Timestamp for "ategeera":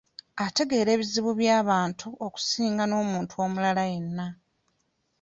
0.45-0.89